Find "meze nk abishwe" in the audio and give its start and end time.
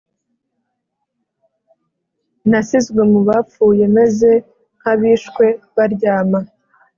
3.95-5.45